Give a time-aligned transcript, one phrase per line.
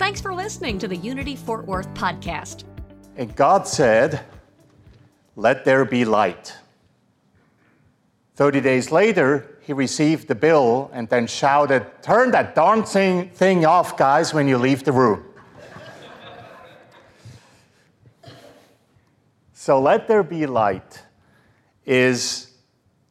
[0.00, 2.64] Thanks for listening to the Unity Fort Worth podcast.
[3.16, 4.24] And God said,
[5.36, 6.56] Let there be light.
[8.36, 13.66] 30 days later, he received the bill and then shouted, Turn that darn thing, thing
[13.66, 15.22] off, guys, when you leave the room.
[19.52, 21.02] So let there be light
[21.84, 22.54] is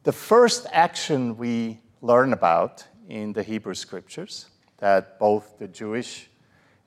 [0.01, 4.47] the first action we learn about in the Hebrew scriptures
[4.79, 6.28] that both the Jewish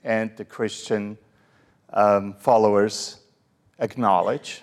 [0.04, 1.18] and the Christian
[1.92, 3.20] um, followers
[3.78, 4.62] acknowledge.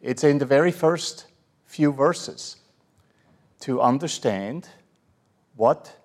[0.00, 1.26] It's in the very first
[1.64, 2.56] few verses
[3.60, 4.68] to understand
[5.56, 5.96] what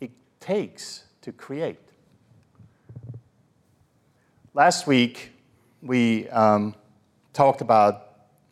[0.00, 1.78] it takes to create.
[4.54, 5.32] Last week,
[5.82, 6.74] we um,
[7.32, 8.06] talked about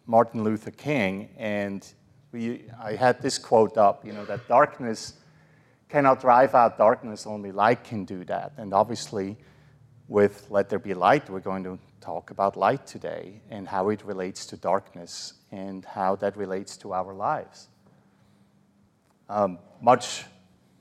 [0.06, 1.86] Martin Luther King, and
[2.32, 5.14] we, I had this quote up, you know, that darkness
[5.88, 8.52] cannot drive out darkness, only light can do that.
[8.56, 9.36] And obviously,
[10.06, 14.04] with Let There Be Light, we're going to talk about light today and how it
[14.04, 17.68] relates to darkness and how that relates to our lives.
[19.28, 20.24] Um, much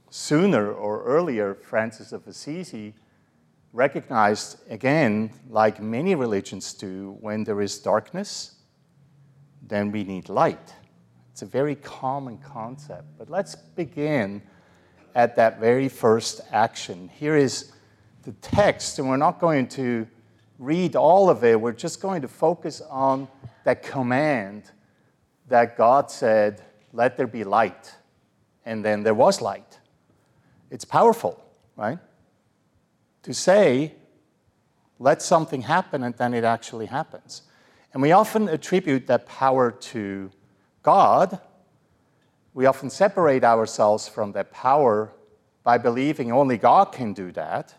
[0.09, 2.94] sooner or earlier, Francis of Assisi
[3.73, 8.55] recognized, again, like many religions do, when there is darkness,
[9.61, 10.73] then we need light.
[11.31, 13.05] It's a very common concept.
[13.17, 14.42] But let's begin
[15.18, 17.10] at that very first action.
[17.20, 17.73] Here is
[18.23, 20.08] the text, and we're not going to
[20.60, 21.60] read all of it.
[21.60, 23.27] We're just going to focus on
[23.66, 24.72] that command
[25.50, 26.61] that God said,
[26.94, 27.94] Let there be light.
[28.66, 29.80] And then there was light.
[30.72, 31.44] It's powerful,
[31.76, 32.00] right?
[33.27, 33.94] to say,
[35.00, 37.42] let something happen, and then it actually happens.
[37.92, 40.32] And we often attribute that power to
[40.82, 41.38] God.
[42.58, 45.14] We often separate ourselves from that power
[45.64, 47.76] by believing only God can do that,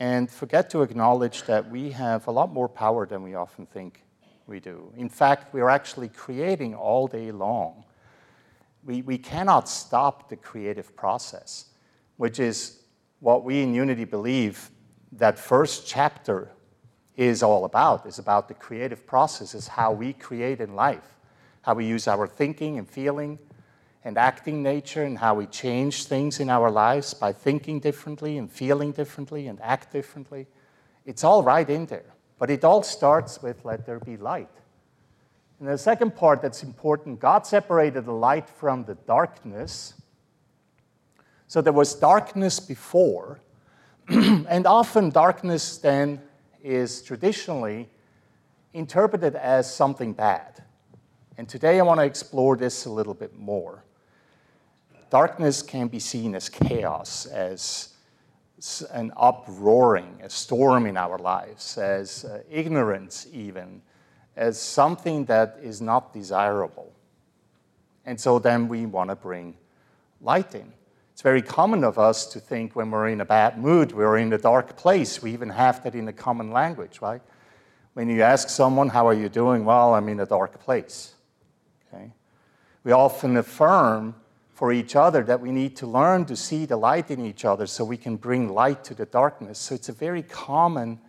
[0.00, 4.02] and forget to acknowledge that we have a lot more power than we often think
[4.48, 4.92] we do.
[4.96, 7.84] In fact, we are actually creating all day long.
[8.84, 11.66] We, we cannot stop the creative process,
[12.16, 12.80] which is
[13.20, 14.68] what we in Unity believe
[15.12, 16.50] that first chapter
[17.16, 18.04] is all about.
[18.04, 21.18] is about the creative process, is how we create in life,
[21.62, 23.38] how we use our thinking and feeling
[24.04, 28.50] and acting nature, and how we change things in our lives by thinking differently and
[28.50, 30.48] feeling differently and act differently.
[31.06, 32.12] It's all right in there.
[32.36, 34.50] But it all starts with let there be light.
[35.60, 39.94] And the second part that's important God separated the light from the darkness
[41.52, 43.38] so there was darkness before,
[44.08, 46.22] and often darkness then
[46.64, 47.90] is traditionally
[48.72, 50.61] interpreted as something bad.
[51.38, 53.84] And today I want to explore this a little bit more.
[55.10, 57.94] Darkness can be seen as chaos, as
[58.92, 63.82] an uproaring, a storm in our lives, as uh, ignorance, even,
[64.36, 66.92] as something that is not desirable.
[68.04, 69.56] And so then we want to bring
[70.20, 70.72] light in.
[71.12, 74.32] It's very common of us to think when we're in a bad mood, we're in
[74.32, 75.22] a dark place.
[75.22, 77.20] We even have that in the common language, right?
[77.94, 79.64] When you ask someone, How are you doing?
[79.64, 81.14] Well, I'm in a dark place.
[82.84, 84.14] We often affirm
[84.54, 87.66] for each other that we need to learn to see the light in each other
[87.66, 89.58] so we can bring light to the darkness.
[89.58, 91.00] So it's a very common,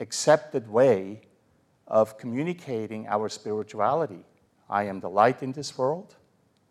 [0.00, 1.22] accepted way
[1.86, 4.24] of communicating our spirituality.
[4.70, 6.16] I am the light in this world,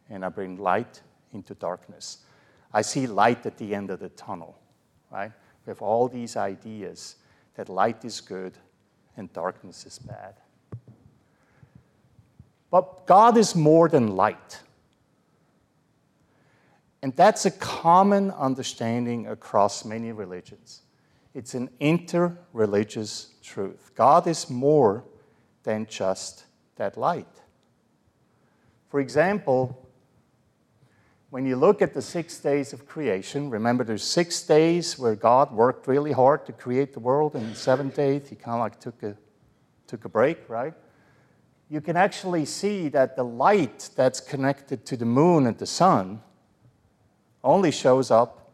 [0.09, 1.01] and I bring light
[1.33, 2.19] into darkness.
[2.73, 4.57] I see light at the end of the tunnel,
[5.11, 5.31] right?
[5.65, 7.17] We have all these ideas
[7.55, 8.53] that light is good
[9.17, 10.40] and darkness is bad.
[12.71, 14.61] But God is more than light.
[17.03, 20.81] And that's a common understanding across many religions.
[21.33, 23.91] It's an interreligious truth.
[23.95, 25.03] God is more
[25.63, 26.45] than just
[26.77, 27.27] that light.
[28.89, 29.89] For example,
[31.29, 35.51] when you look at the six days of creation, remember there's six days where God
[35.53, 38.79] worked really hard to create the world, and the seventh day he kind of like
[38.79, 39.15] took a,
[39.87, 40.73] took a break, right?
[41.71, 46.21] You can actually see that the light that's connected to the moon and the sun
[47.45, 48.51] only shows up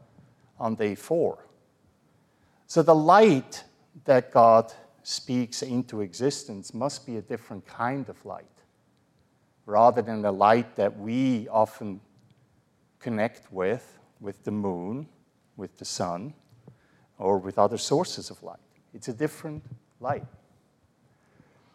[0.60, 1.44] on day four.
[2.68, 3.64] So the light
[4.06, 4.72] that God
[5.02, 8.46] speaks into existence must be a different kind of light,
[9.66, 12.00] rather than the light that we often
[13.00, 15.08] connect with, with the moon,
[15.56, 16.36] with the sun,
[17.18, 18.60] or with other sources of light.
[18.94, 19.64] It's a different
[20.00, 20.28] light.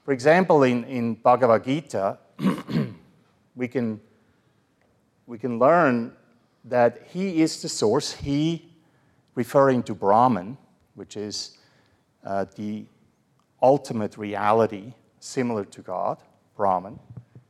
[0.05, 2.19] For example, in, in Bhagavad Gita,
[3.55, 4.01] we, can,
[5.27, 6.13] we can learn
[6.65, 8.69] that he is the source, he
[9.37, 10.59] referring to Brahman,
[10.95, 11.59] which is
[12.25, 12.85] uh, the
[13.63, 16.19] ultimate reality similar to God,
[16.57, 16.99] Brahman.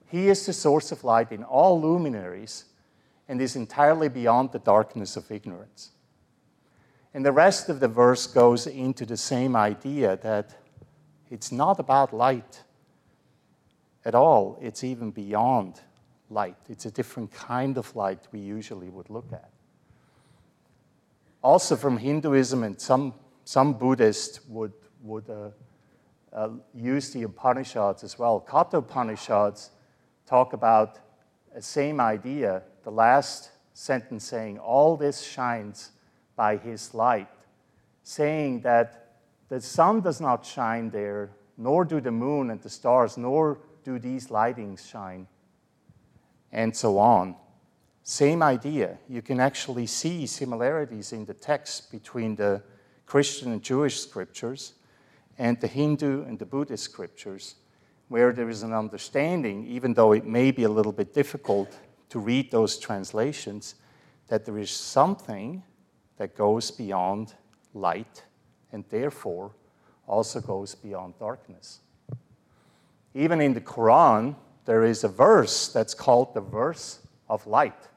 [0.06, 2.66] He is the source of light in all luminaries
[3.28, 5.93] and is entirely beyond the darkness of ignorance.
[7.14, 10.61] And the rest of the verse goes into the same idea that
[11.32, 12.62] it's not about light
[14.05, 15.81] at all, it's even beyond
[16.29, 16.58] light.
[16.69, 19.49] It's a different kind of light we usually would look at.
[21.43, 23.14] Also, from Hinduism and some,
[23.44, 25.49] some Buddhists would, would uh,
[26.34, 28.44] uh, use the Upanishads as well.
[28.46, 29.70] Katha Upanishads
[30.26, 30.99] talk about
[31.55, 35.93] the same idea, the last sentence saying, All this shines
[36.37, 37.29] by his light,
[38.02, 39.01] saying that
[39.52, 41.28] the sun does not shine there,
[41.58, 45.26] nor do the moon and the stars, nor do these lightings shine,
[46.52, 47.37] and so on.
[48.02, 48.96] Same idea.
[49.10, 52.62] You can actually see similarities in the text between the
[53.04, 54.72] Christian and Jewish scriptures
[55.37, 57.56] and the Hindu and the Buddhist scriptures,
[58.08, 61.78] where there is an understanding, even though it may be a little bit difficult
[62.08, 63.75] to read those translations,
[64.28, 65.62] that there is something
[66.16, 67.34] that goes beyond
[67.75, 68.22] light
[68.72, 69.52] and therefore
[70.06, 71.80] also goes beyond darkness.
[73.14, 74.34] Even in the Quran,
[74.64, 77.88] there is a verse that's called the verse of light.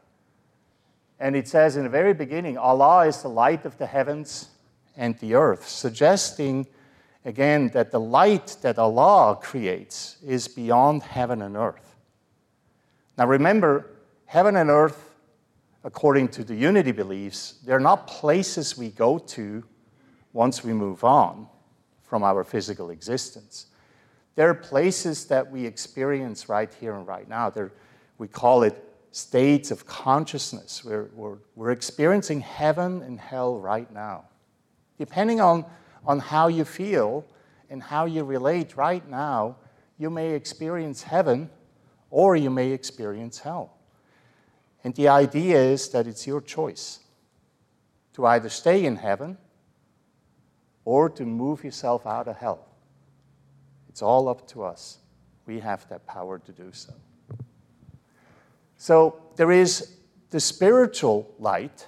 [1.19, 4.49] And it says in the very beginning, Allah is the light of the heavens
[4.97, 6.67] and the earth, suggesting
[7.23, 11.95] again that the light that Allah creates is beyond heaven and earth.
[13.17, 13.91] Now remember,
[14.25, 15.15] heaven and earth,
[15.83, 19.63] according to the unity beliefs, they're not places we go to
[20.35, 21.47] once we move on
[22.03, 23.67] from our physical existence.
[24.35, 27.49] There are places that we experience right here and right now.
[27.49, 27.71] They're,
[28.17, 28.75] we call it
[29.11, 30.83] states of consciousness.
[30.83, 34.25] We're, we're, we're experiencing heaven and hell right now.
[34.97, 35.65] Depending on
[36.05, 37.25] on how you feel
[37.69, 39.55] and how you relate right now,
[39.97, 41.49] you may experience heaven
[42.11, 43.77] or you may experience hell.
[44.83, 46.99] And the idea is that it's your choice
[48.13, 49.37] to either stay in heaven
[50.85, 52.67] or to move yourself out of hell.
[53.89, 54.99] It's all up to us.
[55.45, 56.93] We have that power to do so.
[58.77, 59.95] So there is
[60.29, 61.87] the spiritual light,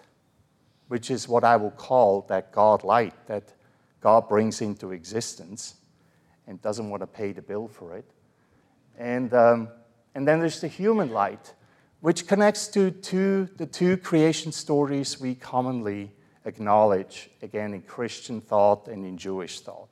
[0.88, 3.54] which is what I will call that God light that
[4.02, 5.76] God brings into existence
[6.48, 8.06] and doesn't want to pay the bill for it.
[8.98, 9.70] And, um,
[10.16, 11.54] and then there's the human light,
[12.00, 16.14] which connects to two, the two creation stories we commonly
[16.48, 19.90] acknowledge, again, in Christian thought and in Jewish thought.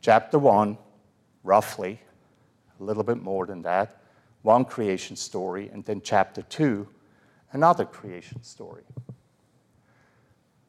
[0.00, 0.78] Chapter 1,
[1.44, 2.00] roughly,
[2.80, 4.00] a little bit more than that,
[4.42, 6.88] one creation story, and then chapter 2,
[7.52, 8.82] another creation story.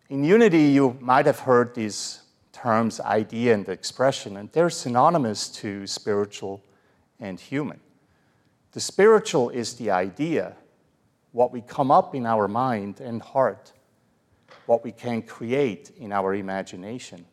[0.09, 5.87] In Unity, you might have heard these terms idea and expression, and they're synonymous to
[5.87, 6.63] spiritual
[7.19, 7.79] and human.
[8.73, 10.55] The spiritual is the idea,
[11.31, 13.71] what we come up in our mind and heart,
[14.65, 17.25] what we can create in our imagination.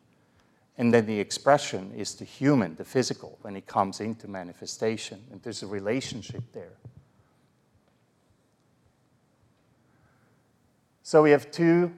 [0.77, 5.23] And then the expression is the human, the physical, when it comes into manifestation.
[5.31, 6.77] And there's a relationship there.
[11.03, 11.91] So we have two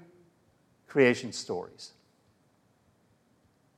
[0.87, 1.93] creation stories.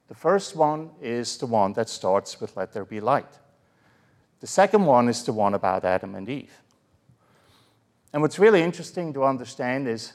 [0.08, 3.40] The first one is the one that starts with let there be light.
[4.40, 6.62] The second one is the one about Adam and Eve.
[8.14, 10.14] And what's really interesting to understand is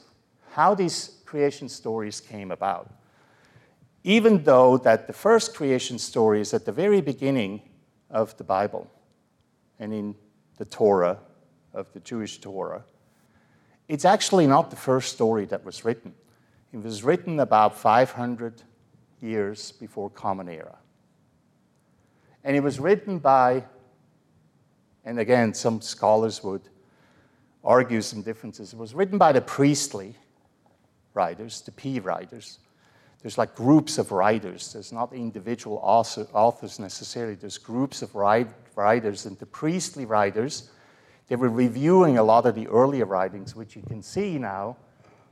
[0.51, 2.91] how these creation stories came about.
[4.03, 7.61] Even though that the first creation story is at the very beginning
[8.09, 8.91] of the Bible
[9.79, 10.13] and in
[10.57, 11.17] the Torah,
[11.73, 12.83] of the Jewish Torah,
[13.87, 16.13] it's actually not the first story that was written.
[16.73, 18.61] It was written about 500
[19.21, 20.79] years before Common Era.
[22.43, 23.63] And it was written by,
[25.05, 26.67] and again, some scholars would
[27.63, 28.73] argue some differences.
[28.73, 30.17] It was written by the priestly
[31.13, 32.59] writers, the P writers.
[33.21, 34.73] There's like groups of writers.
[34.73, 37.35] There's not individual authors necessarily.
[37.35, 40.71] There's groups of writers, and the priestly writers,
[41.27, 44.77] they were reviewing a lot of the earlier writings, which you can see now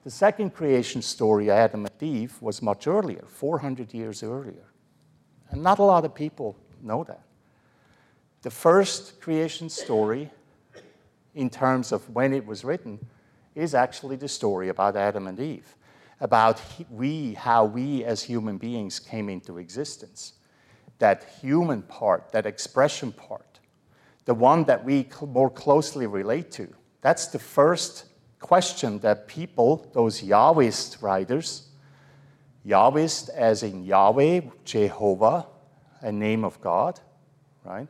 [0.03, 4.71] the second creation story, Adam and Eve, was much earlier, 400 years earlier.
[5.49, 7.23] And not a lot of people know that.
[8.43, 10.29] The first creation story,
[11.35, 13.05] in terms of when it was written,
[13.59, 15.75] is actually the story about Adam and Eve,
[16.19, 20.33] about we, how we as human beings came into existence.
[20.99, 23.59] That human part, that expression part,
[24.25, 26.67] the one that we more closely relate to.
[27.01, 28.05] That's the first
[28.39, 31.69] question that people, those Yahwist writers,
[32.65, 35.47] Yahwist as in Yahweh, Jehovah,
[36.01, 36.99] a name of God,
[37.63, 37.87] right?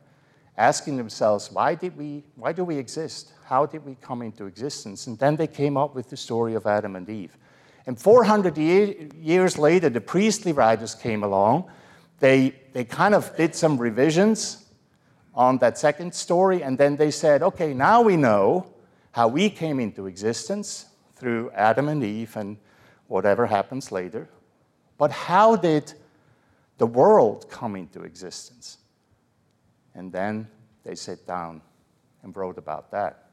[0.56, 3.32] Asking themselves, why did we, why do we exist?
[3.50, 5.08] How did we come into existence?
[5.08, 7.36] And then they came up with the story of Adam and Eve.
[7.84, 11.68] And 400 years later, the priestly writers came along.
[12.20, 14.66] They, they kind of did some revisions
[15.34, 18.72] on that second story, and then they said, okay, now we know
[19.10, 22.56] how we came into existence through Adam and Eve and
[23.08, 24.28] whatever happens later.
[24.96, 25.92] But how did
[26.78, 28.78] the world come into existence?
[29.96, 30.46] And then
[30.84, 31.62] they sat down
[32.22, 33.29] and wrote about that.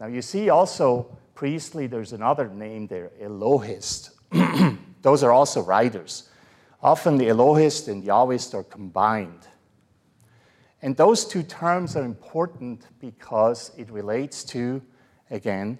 [0.00, 4.10] Now, you see also, priestly, there's another name there, Elohist.
[5.02, 6.28] Those are also writers.
[6.82, 9.46] Often the Elohist and the Yahwist are combined.
[10.82, 14.82] And those two terms are important because it relates to
[15.30, 15.78] again,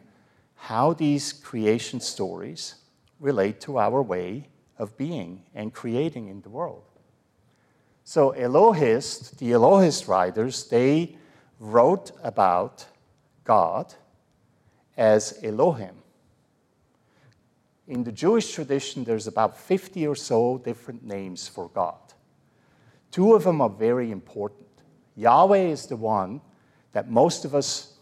[0.55, 2.77] how these creation stories
[3.21, 6.85] relate to our way of being and creating in the world.
[8.03, 11.17] So, Elohist, the Elohist writers, they
[11.59, 12.87] wrote about
[13.45, 13.95] God
[14.97, 15.95] as Elohim.
[17.87, 21.99] In the Jewish tradition, there's about 50 or so different names for God.
[23.11, 24.67] Two of them are very important.
[25.17, 26.41] Yahweh is the one
[26.93, 27.95] that most of us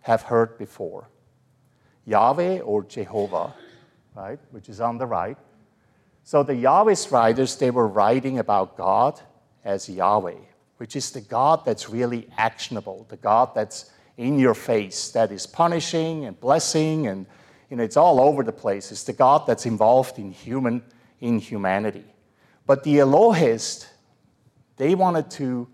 [0.00, 1.08] have heard before.
[2.06, 3.54] Yahweh or Jehovah,
[4.14, 5.36] right, which is on the right.
[6.24, 9.20] So the Yahwist writers, they were writing about God
[9.64, 10.40] as Yahweh,
[10.78, 15.46] which is the God that's really actionable, the God that's in your face, that is
[15.46, 17.26] punishing and blessing, and
[17.70, 18.92] you know, it's all over the place.
[18.92, 20.82] It's the God that's involved in human
[21.20, 22.04] in humanity.
[22.66, 23.88] But the Elohist,
[24.76, 25.68] they wanted to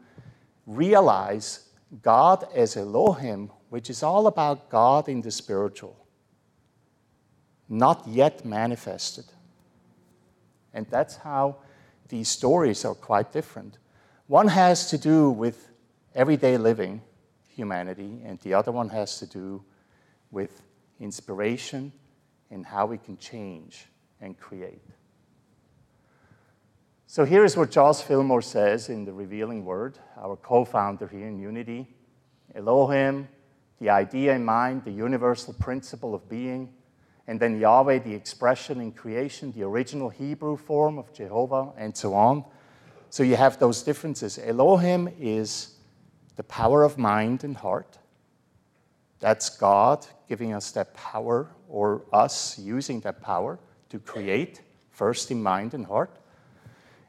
[0.66, 1.68] realize
[2.02, 5.96] God as Elohim which is all about God in the spiritual,
[7.70, 9.24] not yet manifested.
[10.74, 11.56] And that's how
[12.10, 13.78] these stories are quite different.
[14.26, 15.70] One has to do with
[16.14, 17.00] everyday living,
[17.62, 19.62] humanity, and the other one has to do
[20.30, 20.62] with
[20.98, 21.92] inspiration
[22.50, 23.86] and how we can change
[24.20, 24.82] and create.
[27.06, 31.28] So here is what Charles Fillmore says in The Revealing Word, our co founder here
[31.28, 31.86] in Unity
[32.54, 33.28] Elohim
[33.82, 36.72] the idea in mind, the universal principle of being,
[37.26, 42.14] and then Yahweh, the expression in creation, the original Hebrew form of Jehovah, and so
[42.14, 42.44] on.
[43.10, 44.38] So you have those differences.
[44.38, 45.71] Elohim is
[46.36, 47.98] the power of mind and heart.
[49.20, 53.58] That's God giving us that power, or us using that power
[53.90, 56.18] to create, first in mind and heart.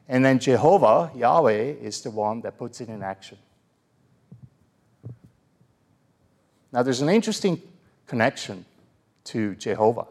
[0.08, 3.38] And then Jehovah, Yahweh, is the one that puts it in action.
[6.72, 7.62] Now, there's an interesting
[8.06, 8.64] connection
[9.24, 10.06] to Jehovah.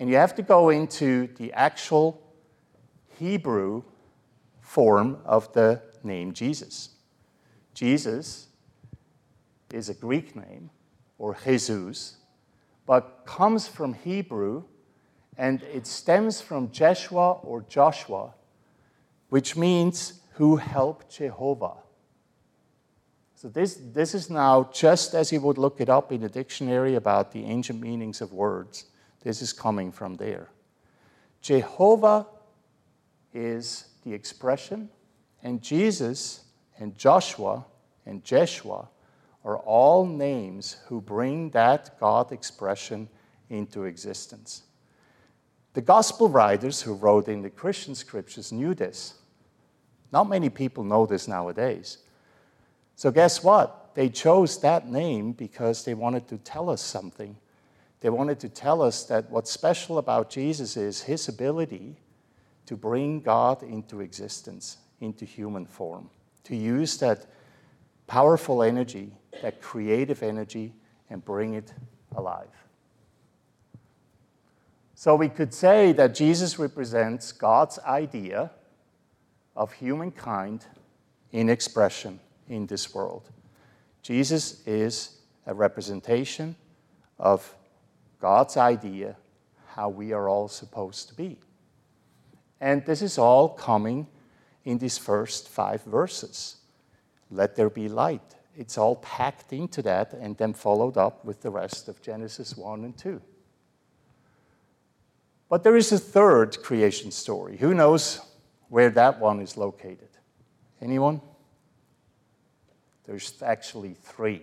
[0.00, 2.20] And you have to go into the actual
[3.18, 3.82] Hebrew
[4.60, 6.88] form of the name Jesus.
[7.74, 8.48] Jesus
[9.72, 10.70] is a Greek name,
[11.18, 12.16] or Jesus,
[12.86, 14.64] but comes from Hebrew
[15.38, 18.34] and it stems from Jeshua or Joshua,
[19.30, 21.76] which means who helped Jehovah.
[23.34, 26.94] So this, this is now just as you would look it up in a dictionary
[26.94, 28.86] about the ancient meanings of words.
[29.22, 30.48] This is coming from there.
[31.40, 32.26] Jehovah
[33.34, 34.90] is the expression,
[35.42, 36.44] and Jesus
[36.78, 37.64] and Joshua
[38.06, 38.88] and Jeshua
[39.44, 43.08] are all names who bring that God expression
[43.50, 44.62] into existence.
[45.74, 49.14] The gospel writers who wrote in the Christian scriptures knew this.
[50.12, 51.98] Not many people know this nowadays.
[52.94, 53.94] So, guess what?
[53.94, 57.36] They chose that name because they wanted to tell us something.
[58.00, 61.96] They wanted to tell us that what's special about Jesus is his ability
[62.66, 66.10] to bring God into existence, into human form,
[66.44, 67.26] to use that
[68.06, 70.72] powerful energy, that creative energy,
[71.10, 71.72] and bring it
[72.16, 72.48] alive.
[74.94, 78.50] So we could say that Jesus represents God's idea
[79.56, 80.66] of humankind
[81.32, 83.30] in expression in this world.
[84.02, 86.54] Jesus is a representation
[87.18, 87.54] of
[88.20, 89.16] God's idea
[89.66, 91.38] how we are all supposed to be.
[92.60, 94.06] And this is all coming
[94.64, 96.56] in these first five verses.
[97.30, 98.36] Let there be light.
[98.56, 102.84] It's all packed into that and then followed up with the rest of Genesis 1
[102.84, 103.20] and 2.
[105.48, 107.56] But there is a third creation story.
[107.56, 108.20] Who knows
[108.68, 110.08] where that one is located?
[110.80, 111.20] Anyone?
[113.04, 114.42] There's actually three.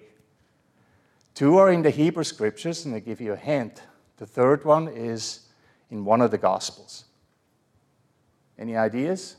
[1.33, 3.81] Two are in the Hebrew scriptures, and I give you a hint.
[4.17, 5.47] The third one is
[5.89, 7.05] in one of the Gospels.
[8.57, 9.38] Any ideas?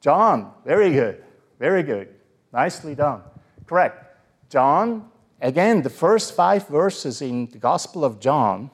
[0.00, 1.22] John, very good,
[1.58, 2.08] very good.
[2.52, 3.22] Nicely done.
[3.66, 4.04] Correct.
[4.48, 8.70] John, again, the first five verses in the Gospel of John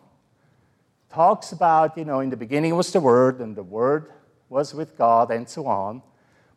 [1.11, 4.13] talks about, you know, in the beginning was the Word, and the Word
[4.49, 6.03] was with God, and so on.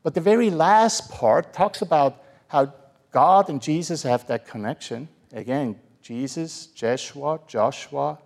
[0.03, 2.73] But the very last part talks about how
[3.11, 5.09] God and Jesus have that connection.
[5.33, 8.19] Again, Jesus, Jeshua, Joshua,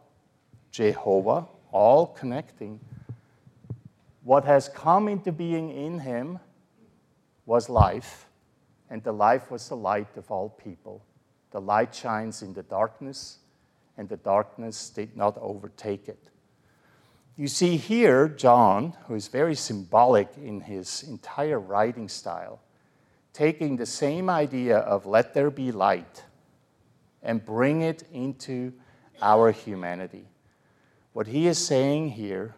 [0.71, 2.79] Jehovah, all connecting.
[4.23, 6.39] What has come into being in him
[7.45, 8.29] was life,
[8.89, 11.03] and the life was the light of all people.
[11.51, 13.39] The light shines in the darkness,
[13.97, 16.29] and the darkness did not overtake it.
[17.35, 22.61] You see here John, who is very symbolic in his entire writing style,
[23.33, 26.23] taking the same idea of let there be light
[27.23, 28.71] and bring it into
[29.21, 30.25] our humanity.
[31.13, 32.55] What he is saying here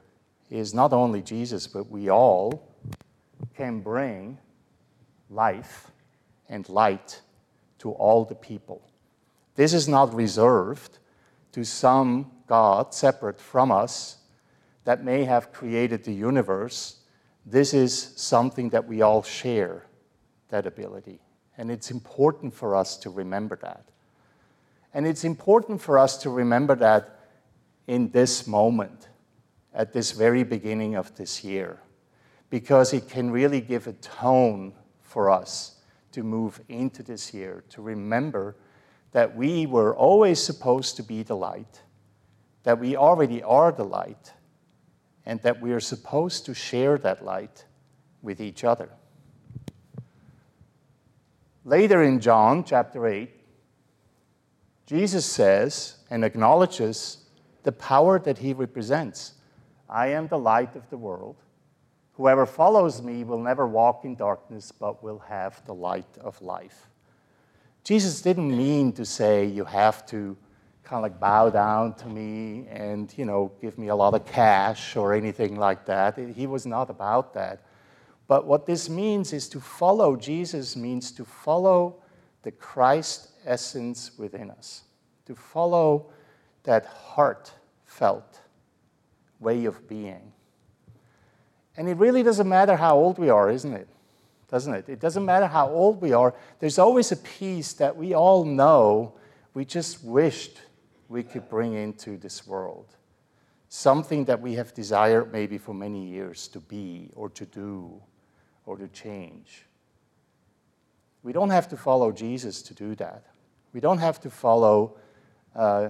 [0.49, 2.71] is not only Jesus, but we all
[3.55, 4.37] can bring
[5.29, 5.91] life
[6.49, 7.21] and light
[7.79, 8.81] to all the people.
[9.55, 10.99] This is not reserved
[11.53, 14.17] to some God separate from us
[14.83, 16.97] that may have created the universe.
[17.45, 19.85] This is something that we all share,
[20.49, 21.19] that ability.
[21.57, 23.85] And it's important for us to remember that.
[24.93, 27.19] And it's important for us to remember that
[27.87, 29.07] in this moment,
[29.75, 31.80] at this very beginning of this year,
[32.49, 35.82] because it can really give a tone for us
[36.13, 38.56] to move into this year, to remember
[39.12, 41.82] that we were always supposed to be the light,
[42.63, 44.34] that we already are the light,
[45.26, 47.65] and that we are supposed to share that light
[48.21, 48.89] with each other.
[51.65, 53.30] Later in John chapter 8,
[54.86, 57.26] Jesus says and acknowledges
[57.63, 59.34] the power that he represents.
[59.89, 61.36] I am the light of the world.
[62.13, 66.88] Whoever follows me will never walk in darkness, but will have the light of life.
[67.84, 70.36] Jesus didn't mean to say you have to
[70.84, 74.26] kind of like bow down to me and, you know, give me a lot of
[74.26, 76.17] cash or anything like that.
[76.17, 77.62] He was not about that.
[78.28, 81.98] But what this means is to follow Jesus means to follow
[82.43, 84.84] the Christ essence within us,
[85.26, 86.12] to follow
[86.63, 88.41] that heartfelt
[89.39, 90.32] way of being.
[91.78, 93.88] And it really doesn't matter how old we are, isn't it?
[94.50, 94.89] Doesn't it?
[94.89, 96.34] It doesn't matter how old we are.
[96.60, 99.15] There's always a piece that we all know
[99.54, 100.62] we just wished
[101.10, 102.95] we could bring into this world.
[103.69, 108.02] Something that we have desired maybe for many years to be or to do
[108.65, 109.65] or to change.
[111.24, 113.26] We don't have to follow Jesus to do that.
[113.74, 114.98] We don't have to follow
[115.56, 115.89] uh,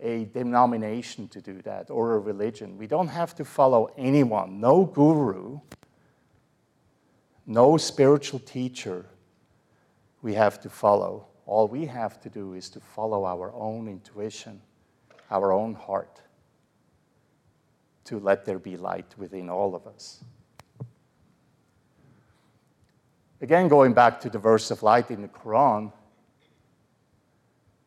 [0.00, 2.78] a denomination to do that or a religion.
[2.78, 5.60] We don't have to follow anyone, no guru,
[7.46, 9.06] no spiritual teacher
[10.22, 11.26] we have to follow.
[11.46, 14.60] All we have to do is to follow our own intuition,
[15.30, 16.20] our own heart,
[18.04, 20.22] to let there be light within all of us.
[23.42, 25.92] Again, going back to the verse of light in the Quran,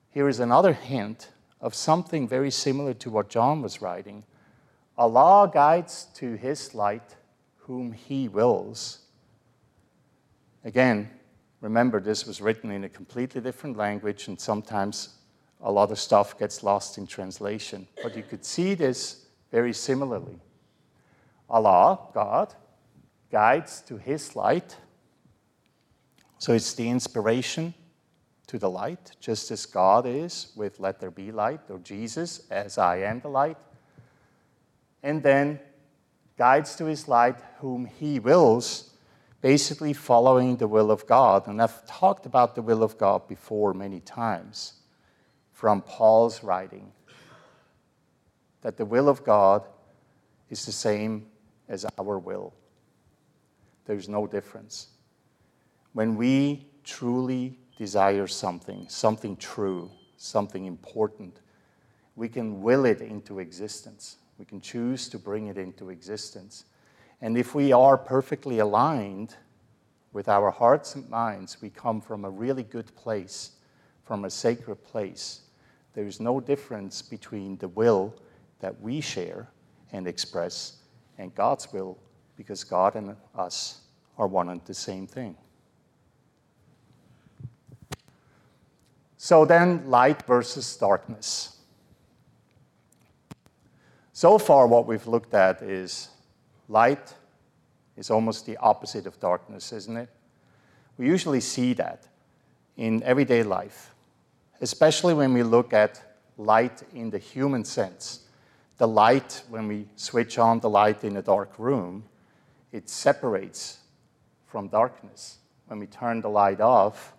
[0.10, 1.30] here is another hint
[1.64, 4.24] of something very similar to what John was writing.
[5.00, 7.16] Allah guides to his light
[7.58, 9.00] whom he wills.
[10.64, 11.10] Again,
[11.64, 15.16] Remember, this was written in a completely different language, and sometimes
[15.62, 17.88] a lot of stuff gets lost in translation.
[18.04, 20.42] But you could see this very similarly.
[21.50, 22.54] Allah, God,
[23.32, 24.76] guides to His light.
[26.38, 27.74] So it's the inspiration
[28.54, 32.78] to the light, just as God is with Let There Be Light, or Jesus as
[32.78, 33.58] I am the light.
[35.02, 35.60] And then
[36.38, 38.94] guides to His light whom He wills
[39.42, 41.48] basically following the will of God.
[41.48, 44.74] And I've talked about the will of God before many times
[45.52, 46.92] from Paul's writing
[48.62, 49.66] that the will of God
[50.52, 51.26] is the same
[51.68, 52.54] as our will.
[53.86, 54.90] There's no difference.
[55.94, 61.42] When we truly desire something, something true, something important,
[62.16, 64.18] we can will it into existence.
[64.38, 66.66] We can choose to bring it into existence.
[67.22, 69.36] And if we are perfectly aligned
[70.12, 73.52] with our hearts and minds, we come from a really good place,
[74.04, 75.42] from a sacred place.
[75.94, 78.14] There is no difference between the will
[78.60, 79.48] that we share
[79.92, 80.78] and express
[81.18, 81.98] and God's will,
[82.36, 83.82] because God and us
[84.18, 85.36] are one and the same thing.
[89.24, 91.56] So then, light versus darkness.
[94.12, 96.10] So far, what we've looked at is
[96.68, 97.14] light
[97.96, 100.10] is almost the opposite of darkness, isn't it?
[100.98, 102.06] We usually see that
[102.76, 103.96] in everyday life,
[104.60, 108.26] especially when we look at light in the human sense.
[108.76, 112.04] The light, when we switch on the light in a dark room,
[112.74, 113.78] it separates
[114.48, 115.38] from darkness.
[115.68, 117.14] When we turn the light off,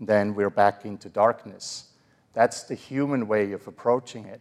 [0.00, 1.90] then we're back into darkness.
[2.32, 4.40] That's the human way of approaching it.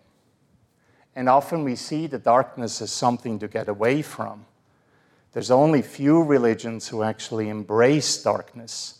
[1.16, 4.46] And often we see the darkness as something to get away from.
[5.34, 9.00] There's only few religions who actually embrace darkness,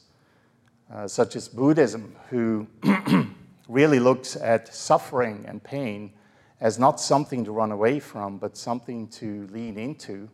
[0.94, 2.68] uh, such as Buddhism, who
[3.70, 6.12] really looks at suffering and pain
[6.60, 10.30] as not something to run away from, but something to lean into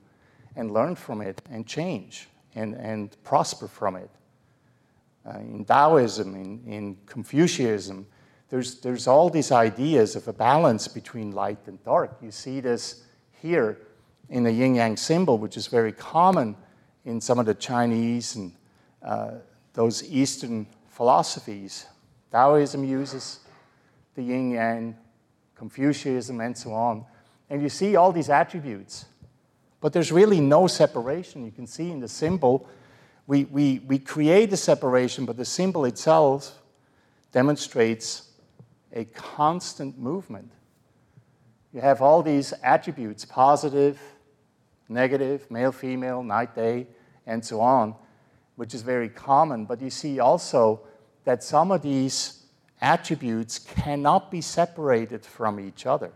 [0.55, 4.09] and learn from it and change and, and prosper from it.
[5.27, 8.05] Uh, in Taoism, in, in Confucianism,
[8.49, 12.17] there's, there's all these ideas of a balance between light and dark.
[12.21, 13.03] You see this
[13.41, 13.79] here
[14.29, 16.55] in the yin yang symbol, which is very common
[17.05, 18.53] in some of the Chinese and
[19.01, 19.31] uh,
[19.73, 21.87] those Eastern philosophies.
[22.31, 23.39] Taoism uses
[24.15, 24.95] the yin yang,
[25.55, 27.05] Confucianism, and so on.
[27.49, 29.05] And you see all these attributes.
[29.79, 31.45] But there's really no separation.
[31.45, 32.67] You can see in the symbol,
[33.27, 36.61] we, we, we create a separation, but the symbol itself
[37.31, 38.29] demonstrates
[38.93, 40.51] a constant movement.
[41.73, 43.99] You have all these attributes positive,
[44.87, 46.87] negative, male, female, night, day,
[47.25, 47.95] and so on,
[48.55, 49.65] which is very common.
[49.65, 50.81] But you see also
[51.25, 52.43] that some of these
[52.79, 56.11] attributes cannot be separated from each other.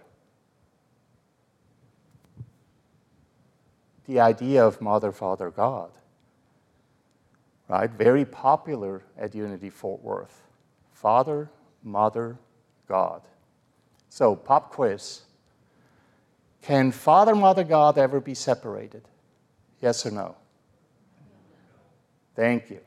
[4.06, 5.92] The idea of Mother, Father, God,
[7.70, 7.90] right?
[7.90, 10.42] Very popular at Unity Fort Worth.
[10.92, 11.50] Father,
[11.84, 12.38] Mother,
[12.88, 13.22] God.
[14.10, 15.22] So, pop quiz.
[16.62, 19.04] Can Father, Mother, God ever be separated?
[19.80, 20.36] Yes or no?
[22.36, 22.82] Thank you.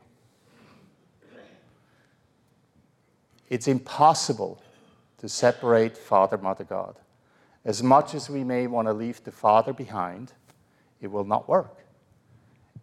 [3.49, 4.61] It's impossible
[5.19, 6.97] to separate Father, Mother, God.
[7.65, 10.33] As much as we may want to leave the Father behind,
[11.01, 11.82] it will not work.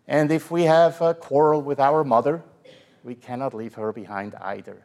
[0.07, 2.43] And if we have a quarrel with our mother,
[3.05, 4.83] we cannot leave her behind either.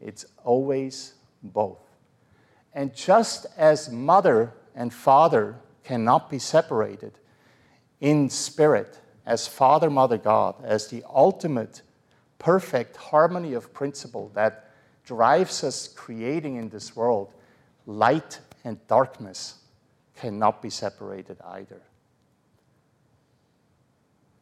[0.00, 1.78] It's always both.
[2.74, 7.12] And just as mother and father cannot be separated
[8.00, 11.82] in spirit, as Father, Mother, God, as the ultimate
[12.38, 14.70] perfect harmony of principle that
[15.04, 17.32] drives us creating in this world,
[17.86, 19.56] light and darkness
[20.16, 21.80] cannot be separated either.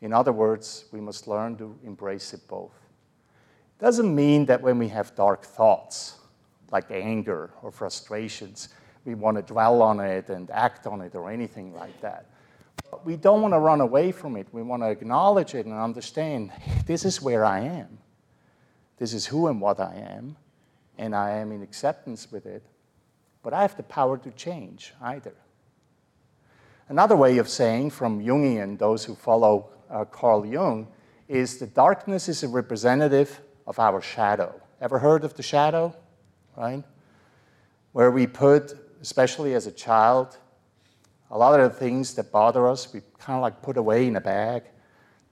[0.00, 2.74] In other words, we must learn to embrace it both.
[3.78, 6.16] It Doesn't mean that when we have dark thoughts,
[6.70, 8.68] like anger or frustrations,
[9.04, 12.26] we want to dwell on it and act on it or anything like that.
[12.90, 14.46] But we don't want to run away from it.
[14.52, 16.52] We want to acknowledge it and understand
[16.86, 17.98] this is where I am.
[18.98, 20.36] This is who and what I am,
[20.98, 22.62] and I am in acceptance with it.
[23.42, 25.34] But I have the power to change either.
[26.88, 30.88] Another way of saying, from Jungian, those who follow uh, Carl Jung,
[31.28, 34.60] is the darkness is a representative of our shadow.
[34.80, 35.94] Ever heard of the shadow?
[36.56, 36.84] Right?
[37.92, 40.36] Where we put, especially as a child,
[41.30, 44.16] a lot of the things that bother us, we kind of like put away in
[44.16, 44.64] a bag,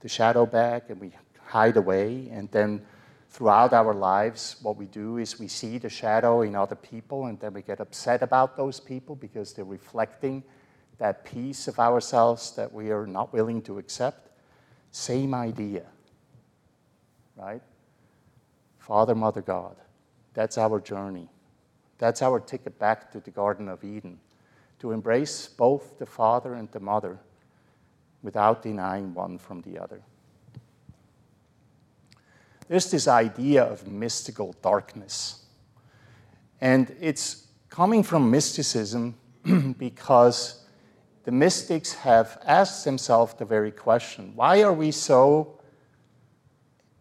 [0.01, 1.11] the shadow bag, and we
[1.45, 2.29] hide away.
[2.31, 2.85] And then
[3.29, 7.39] throughout our lives, what we do is we see the shadow in other people, and
[7.39, 10.43] then we get upset about those people because they're reflecting
[10.97, 14.29] that piece of ourselves that we are not willing to accept.
[14.93, 15.81] Same idea,
[17.35, 17.63] right?
[18.77, 19.75] Father, Mother, God.
[20.35, 21.27] That's our journey.
[21.97, 24.19] That's our ticket back to the Garden of Eden
[24.79, 27.17] to embrace both the Father and the Mother
[28.21, 29.99] without denying one from the other.
[32.67, 35.43] There's this idea of mystical darkness.
[36.61, 39.15] And it's coming from mysticism
[39.79, 40.62] because
[41.23, 45.59] the mystics have asked themselves the very question why are we so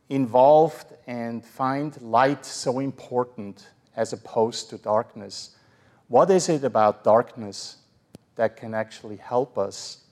[0.08, 5.56] involved and find light so important as opposed to darkness?
[6.08, 7.78] What is it about darkness
[8.36, 10.04] that can actually help us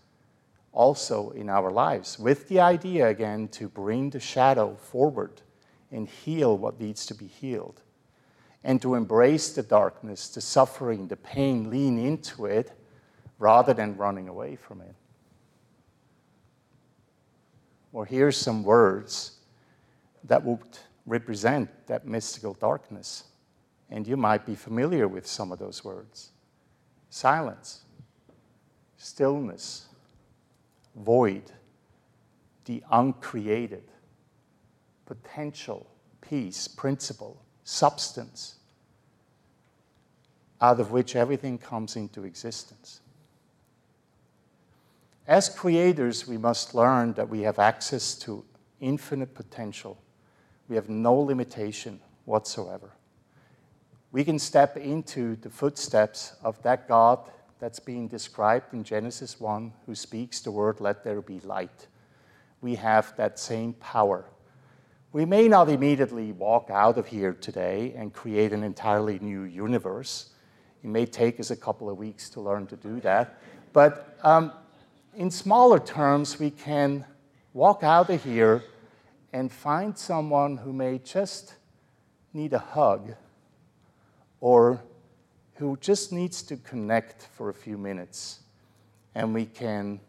[0.73, 2.19] also in our lives?
[2.19, 5.43] With the idea, again, to bring the shadow forward
[5.93, 7.83] and heal what needs to be healed.
[8.63, 12.73] And to embrace the darkness, the suffering, the pain, lean into it
[13.41, 14.95] rather than running away from it.
[17.93, 19.33] Or here's some words
[20.25, 20.61] that would
[21.07, 23.25] represent that mystical darkness.
[23.89, 26.31] And you might be familiar with some of those words
[27.09, 27.81] silence,
[28.99, 29.87] stillness,
[30.95, 31.51] void,
[32.67, 33.83] the uncreated,
[35.07, 35.89] potential,
[36.21, 38.57] peace, principle, substance,
[40.61, 43.01] out of which everything comes into existence.
[45.31, 48.45] As creators, we must learn that we have access to
[48.81, 49.97] infinite potential.
[50.69, 52.91] We have no limitation whatsoever.
[54.11, 57.21] We can step into the footsteps of that God
[57.61, 61.87] that's being described in Genesis 1, who speaks the word, Let there be light.
[62.61, 64.25] We have that same power.
[65.13, 70.31] We may not immediately walk out of here today and create an entirely new universe.
[70.83, 73.41] It may take us a couple of weeks to learn to do that.
[73.73, 74.51] But um,
[75.15, 77.05] in smaller terms, we can
[77.53, 78.63] walk out of here
[79.33, 81.55] and find someone who may just
[82.33, 83.15] need a hug
[84.41, 84.81] or
[85.55, 88.41] who just needs to connect for a few minutes.
[89.15, 90.01] And we can,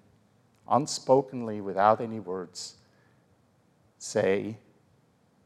[0.69, 2.75] unspokenly, without any words,
[3.97, 4.57] say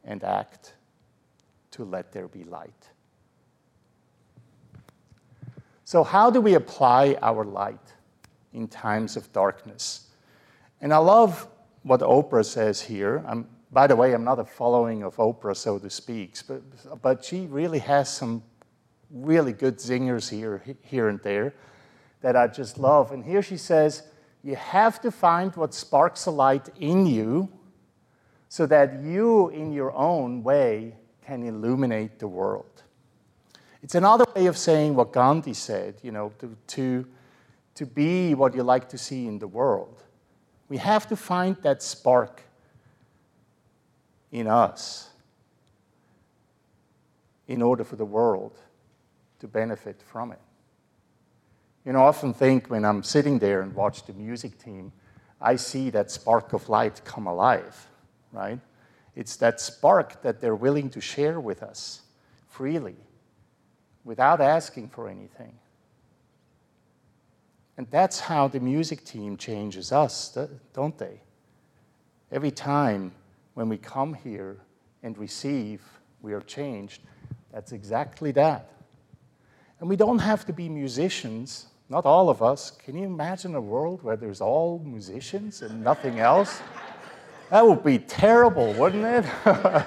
[0.04, 0.74] and act
[1.72, 2.70] to let there be light.
[5.84, 7.95] So, how do we apply our light?
[8.52, 10.08] In times of darkness.
[10.80, 11.46] And I love
[11.82, 13.24] what Oprah says here.
[13.26, 16.62] I'm, by the way, I'm not a following of Oprah, so to speak, but,
[17.02, 18.42] but she really has some
[19.10, 21.54] really good zingers here, here and there
[22.20, 23.12] that I just love.
[23.12, 24.02] And here she says,
[24.42, 27.48] You have to find what sparks a light in you
[28.48, 32.82] so that you, in your own way, can illuminate the world.
[33.82, 37.06] It's another way of saying what Gandhi said, you know, to, to
[37.76, 40.02] to be what you like to see in the world.
[40.68, 42.42] We have to find that spark
[44.32, 45.10] in us
[47.46, 48.58] in order for the world
[49.38, 50.40] to benefit from it.
[51.84, 54.92] You know, I often think when I'm sitting there and watch the music team,
[55.40, 57.86] I see that spark of light come alive,
[58.32, 58.58] right?
[59.14, 62.02] It's that spark that they're willing to share with us
[62.48, 62.96] freely
[64.04, 65.58] without asking for anything.
[67.76, 70.36] And that's how the music team changes us,
[70.72, 71.20] don't they?
[72.32, 73.12] Every time
[73.54, 74.56] when we come here
[75.02, 75.82] and receive,
[76.22, 77.02] we are changed.
[77.52, 78.70] That's exactly that.
[79.80, 82.70] And we don't have to be musicians, not all of us.
[82.70, 86.60] Can you imagine a world where there's all musicians and nothing else?
[87.50, 89.26] That would be terrible, wouldn't it?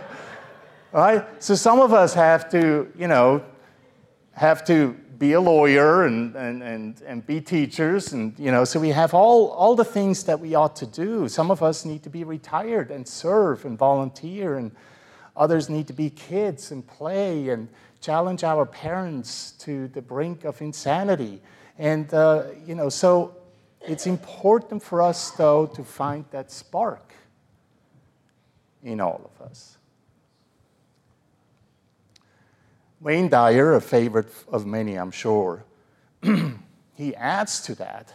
[0.92, 1.26] right?
[1.44, 3.44] So some of us have to, you know,
[4.40, 8.14] have to be a lawyer and, and, and, and be teachers.
[8.14, 11.28] And, you know, so we have all, all the things that we ought to do.
[11.28, 14.72] Some of us need to be retired and serve and volunteer, and
[15.36, 17.68] others need to be kids and play and
[18.00, 21.42] challenge our parents to the brink of insanity.
[21.78, 23.36] And, uh, you know, so
[23.82, 27.14] it's important for us, though, to find that spark
[28.84, 29.79] in all of us.
[33.02, 35.64] Wayne Dyer, a favorite of many, I'm sure,
[36.94, 38.14] he adds to that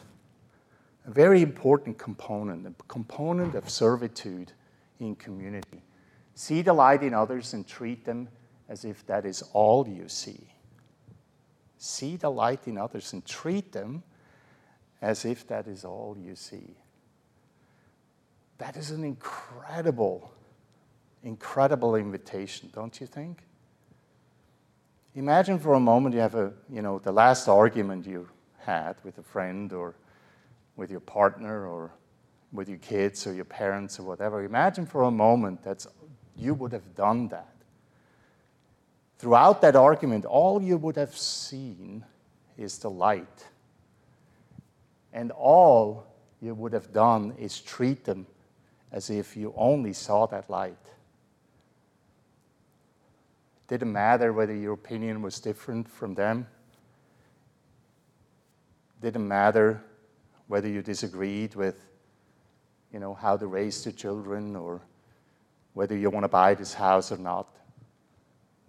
[1.06, 4.52] a very important component, a component of servitude
[5.00, 5.82] in community.
[6.34, 8.28] See the light in others and treat them
[8.68, 10.48] as if that is all you see.
[11.78, 14.02] See the light in others and treat them
[15.02, 16.76] as if that is all you see.
[18.58, 20.32] That is an incredible,
[21.22, 23.42] incredible invitation, don't you think?
[25.14, 29.16] Imagine for a moment you have a, you know, the last argument you had with
[29.18, 29.94] a friend or
[30.76, 31.92] with your partner or
[32.52, 34.42] with your kids or your parents or whatever.
[34.42, 35.86] Imagine for a moment that
[36.36, 37.54] you would have done that.
[39.18, 42.04] Throughout that argument, all you would have seen
[42.58, 43.46] is the light.
[45.12, 46.06] And all
[46.40, 48.26] you would have done is treat them
[48.90, 50.76] as if you only saw that light.
[53.68, 56.46] Didn't matter whether your opinion was different from them.
[59.00, 59.82] Didn't matter
[60.46, 61.86] whether you disagreed with,
[62.92, 64.80] you know, how to raise the children or
[65.72, 67.48] whether you want to buy this house or not.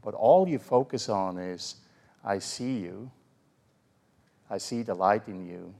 [0.03, 1.75] But all you focus on is,
[2.23, 3.11] I see you
[4.49, 5.73] I see the light in you,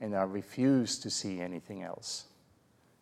[0.00, 2.26] and I refuse to see anything else.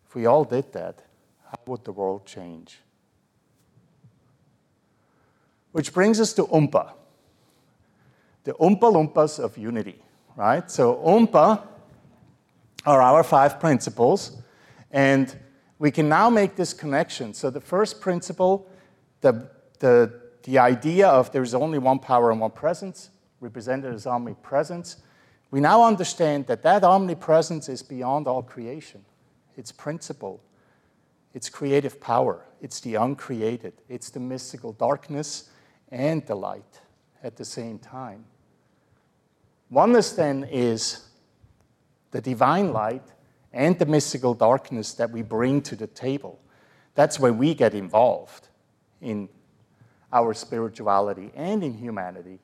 [0.07, 1.03] If we all did that,
[1.45, 2.79] how would the world change?
[5.79, 6.91] Which brings us to Oompa,
[8.43, 10.03] the Oompa Loompas of unity,
[10.35, 10.69] right?
[10.69, 11.65] So, Oompa
[12.85, 14.35] are our five principles,
[14.91, 15.33] and
[15.77, 17.33] we can now make this connection.
[17.33, 18.69] So, the first principle,
[19.21, 24.97] the, the, the idea of there's only one power and one presence, represented as omnipresence,
[25.49, 29.05] we now understand that that omnipresence is beyond all creation.
[29.55, 30.43] It's principle,
[31.33, 35.49] it's creative power, it's the uncreated, it's the mystical darkness
[35.91, 36.81] and the light
[37.23, 38.25] at the same time.
[39.69, 41.07] Oneness then is
[42.11, 43.03] the divine light
[43.53, 46.39] and the mystical darkness that we bring to the table.
[46.95, 48.47] That's where we get involved
[49.01, 49.29] in
[50.11, 52.39] our spirituality and in humanity.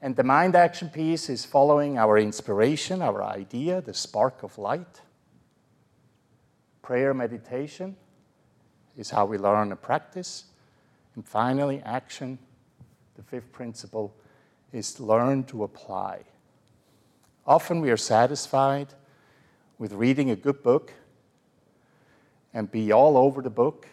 [0.00, 5.02] And the mind action piece is following our inspiration, our idea, the spark of light.
[6.82, 7.96] Prayer meditation
[8.96, 10.44] is how we learn and practice.
[11.14, 12.38] And finally, action,
[13.16, 14.14] the fifth principle,
[14.72, 16.20] is learn to apply.
[17.46, 18.88] Often we are satisfied
[19.78, 20.92] with reading a good book
[22.52, 23.88] and be all over the book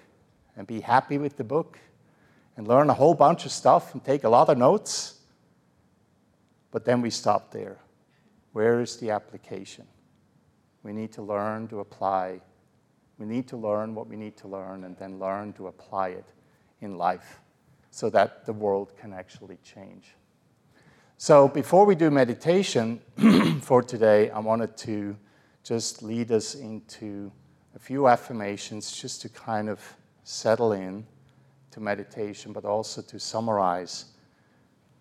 [0.58, 1.80] and be happy with the book
[2.58, 5.20] and learn a whole bunch of stuff and take a lot of notes.
[6.72, 7.78] But then we stop there.
[8.54, 9.86] Where is the application?
[10.84, 12.42] We need to learn to apply.
[13.18, 16.26] We need to learn what we need to learn and then learn to apply it
[16.82, 17.40] in life
[17.94, 20.16] so that the world can actually change.
[21.18, 23.00] So, before we do meditation
[23.62, 25.16] for today, I wanted to
[25.64, 27.32] just lead us into
[27.76, 29.80] a few affirmations just to kind of
[30.24, 31.06] settle in
[31.70, 34.06] to meditation, but also to summarize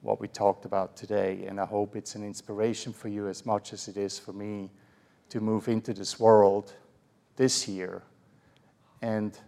[0.03, 1.47] what we talked about today.
[1.47, 4.71] And I hope it's an inspiration for you as much as it is for me
[5.31, 6.75] to move into this world
[7.37, 8.03] this year
[9.01, 9.39] and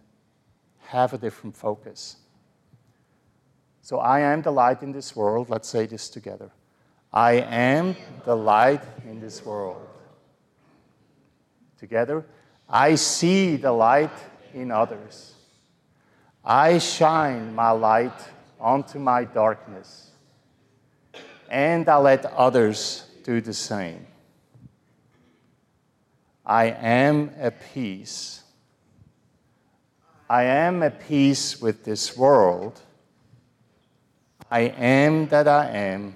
[0.79, 2.17] have a different focus.
[3.85, 5.51] So, I am the light in this world.
[5.51, 6.49] Let's say this together.
[7.13, 7.95] I am
[8.25, 9.85] the light in this world.
[11.77, 12.25] Together,
[12.67, 14.09] I see the light
[14.55, 15.35] in others.
[16.43, 18.19] I shine my light
[18.59, 20.09] onto my darkness,
[21.47, 24.07] and I let others do the same.
[26.43, 28.41] I am at peace.
[30.27, 32.81] I am at peace with this world.
[34.49, 36.15] I am that I am,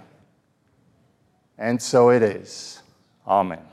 [1.58, 2.82] and so it is.
[3.28, 3.66] Amen.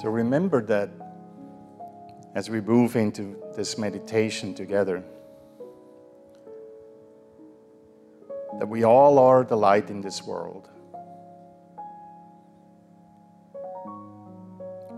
[0.00, 0.88] So remember that
[2.34, 5.04] as we move into this meditation together,
[8.58, 10.70] that we all are the light in this world.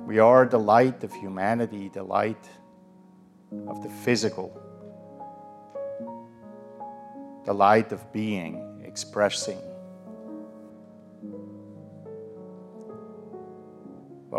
[0.06, 2.48] We are the light of humanity, the light
[3.66, 4.56] of the physical,
[7.44, 9.58] the light of being, expressing.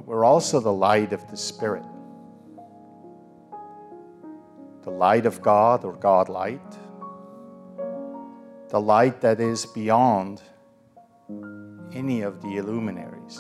[0.06, 1.86] But we're also the light of the Spirit.
[4.84, 6.60] The light of God or God light.
[8.68, 10.42] The light that is beyond
[11.94, 13.38] any of the illuminaries.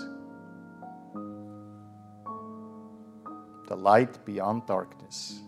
[3.67, 5.41] The light beyond darkness.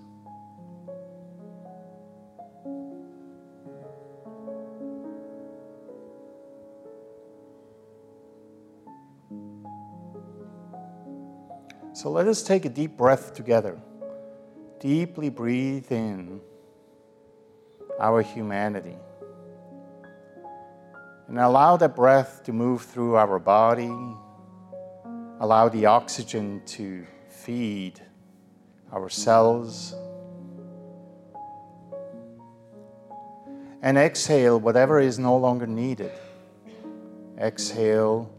[12.05, 13.79] So let us take a deep breath together.
[14.79, 16.39] Deeply breathe in
[17.99, 18.95] our humanity.
[21.27, 23.91] And allow that breath to move through our body.
[25.39, 27.99] Allow the oxygen to feed
[28.93, 29.95] our cells.
[33.81, 36.11] And exhale whatever is no longer needed.
[37.39, 38.31] Exhale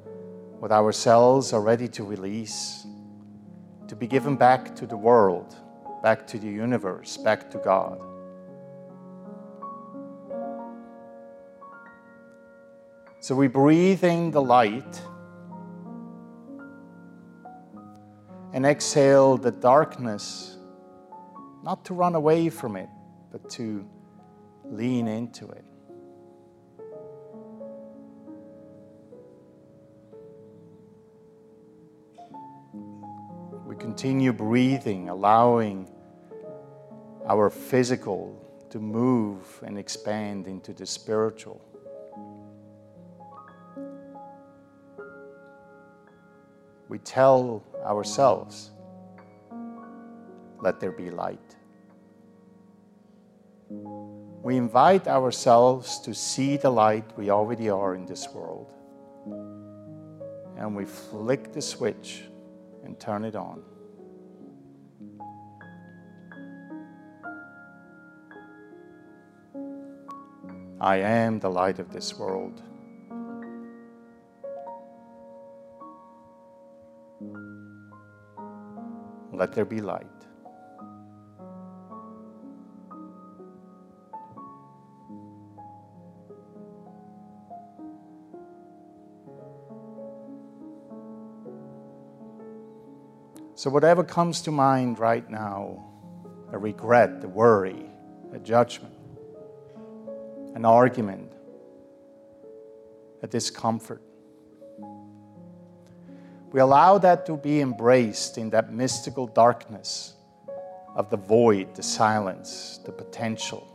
[0.61, 2.87] what our cells are ready to release,
[3.89, 5.55] to be given back to the world,
[6.03, 8.01] back to the universe, back to God.
[13.21, 15.03] So we breathe in the light
[18.53, 20.57] and exhale the darkness,
[21.63, 22.89] not to run away from it,
[23.31, 23.87] but to
[24.65, 25.66] lean into it.
[33.97, 35.89] Continue breathing, allowing
[37.27, 38.39] our physical
[38.69, 41.59] to move and expand into the spiritual.
[46.91, 48.71] we tell ourselves,
[50.61, 51.57] let there be light.
[53.71, 58.75] We invite ourselves to see the light we already are in this world.
[60.59, 62.25] And we flick the switch
[62.85, 63.63] and turn it on.
[70.81, 72.63] I am the light of this world.
[79.33, 80.07] Let there be light.
[93.55, 95.83] So, whatever comes to mind right now
[96.53, 97.91] a regret, a worry,
[98.33, 98.96] a judgment,
[100.57, 101.33] an argument,
[103.23, 104.03] a discomfort
[106.57, 110.15] we allow that to be embraced in that mystical darkness
[110.95, 113.69] of the void, the silence, the potential.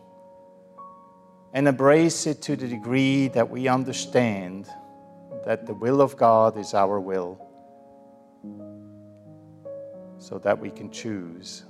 [1.54, 4.68] And embrace it to the degree that we understand
[5.46, 7.46] that the will of God is our will,
[10.18, 11.64] so that we can choose.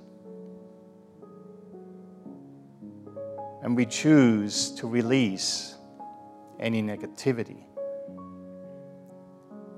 [3.61, 5.75] And we choose to release
[6.59, 7.65] any negativity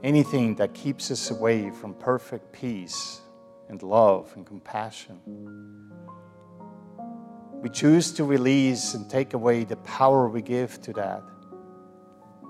[0.03, 3.21] anything that keeps us away from perfect peace
[3.69, 5.19] and love and compassion.
[7.61, 11.23] We choose to release and take away the power we give to that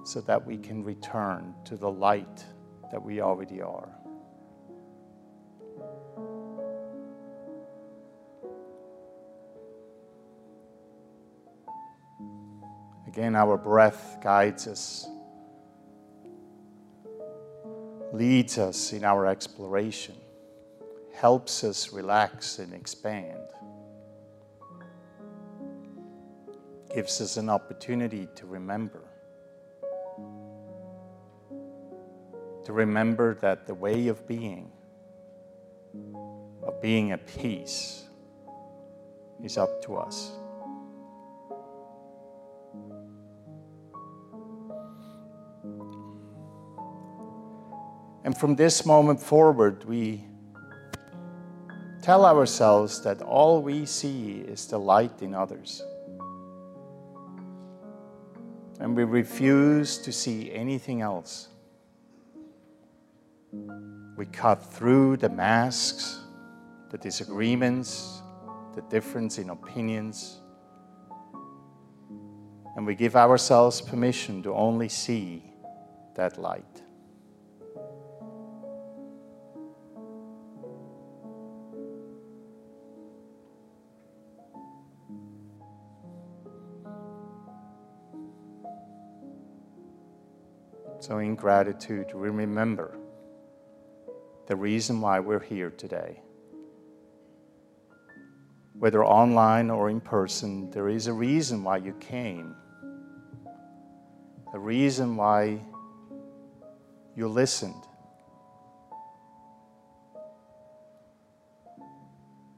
[0.03, 2.43] so that we can return to the light
[2.91, 4.03] that we already are.
[13.14, 15.07] Again, our breath guides us
[18.11, 20.16] leads us in our exploration,
[21.14, 23.39] helps us relax and expand,
[26.93, 29.03] gives us an opportunity to remember.
[32.66, 34.72] To remember that the way of being,
[36.64, 38.05] of being at peace,
[39.43, 40.32] is up to us.
[48.34, 50.25] And from this moment forward, we
[52.01, 55.84] tell ourselves that all we see is the light in others.
[58.79, 61.49] And we refuse to see anything else.
[64.17, 66.19] We cut through the masks,
[66.89, 68.23] the disagreements,
[68.73, 70.39] the difference in opinions,
[72.75, 75.43] and we give ourselves permission to only see
[76.15, 76.81] that light.
[91.04, 92.95] So, in gratitude, we remember
[94.47, 96.22] the reason why we're here today.
[98.72, 102.56] Whether online or in person, there is a reason why you came,
[104.54, 105.60] a reason why
[107.18, 107.84] you listened,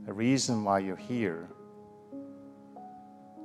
[0.07, 1.49] a reason why you're here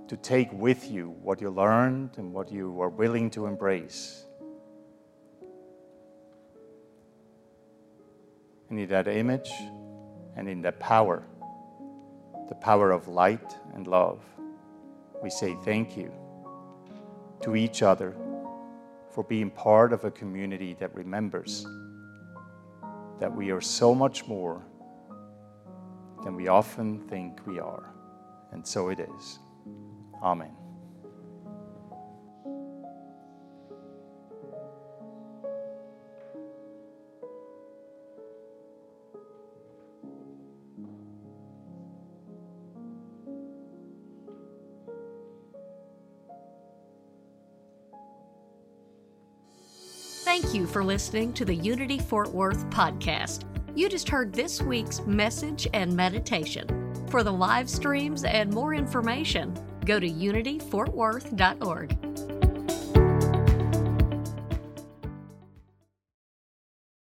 [0.09, 4.27] to take with you what you learned and what you are willing to embrace.
[8.71, 9.53] And in that image
[10.37, 11.25] and in that power,
[12.49, 14.21] the power of light and love,
[15.23, 16.13] we say thank you
[17.43, 18.17] to each other
[19.11, 21.67] for being part of a community that remembers
[23.19, 24.63] that we are so much more
[26.25, 27.93] than we often think we are.
[28.53, 29.39] And so it is.
[30.23, 30.60] Amen.
[50.51, 53.45] Thank you for listening to the Unity Fort Worth podcast.
[53.77, 56.67] You just heard this week's message and meditation.
[57.09, 62.10] For the live streams and more information, go to unityfortworth.org.